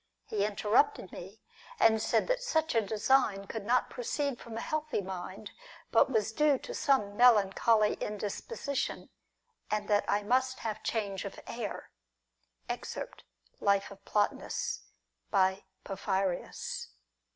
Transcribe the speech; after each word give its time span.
He 0.25 0.43
interrupted 0.47 1.11
me, 1.11 1.41
and 1.79 2.01
said 2.01 2.27
tliat 2.27 2.39
such 2.39 2.73
a 2.73 2.81
design 2.81 3.45
could 3.45 3.63
not 3.67 3.91
proceed 3.91 4.39
from 4.41 4.57
a 4.57 4.59
healthy 4.59 4.99
mind, 5.01 5.51
but 5.91 6.09
was 6.09 6.31
due 6.31 6.57
to 6.57 6.73
some 6.73 7.15
melan 7.15 7.53
choly 7.53 7.99
indisposition, 7.99 9.11
and 9.69 9.87
that 9.89 10.05
I 10.07 10.23
must 10.23 10.57
have 10.61 10.81
change 10.81 11.23
of 11.23 11.39
air" 11.45 11.91
(Ex. 12.67 12.97
Life 13.59 13.91
of 13.91 14.03
Plotinus, 14.03 14.79
by 15.29 15.65
Porphyrius). 15.85 16.87